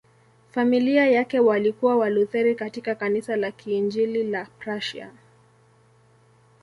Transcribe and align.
Familia 0.51 1.05
yake 1.07 1.39
walikuwa 1.39 1.95
Walutheri 1.95 2.55
katika 2.55 2.95
Kanisa 2.95 3.35
la 3.35 3.51
Kiinjili 3.51 4.23
la 4.23 4.45
Prussia. 4.59 5.11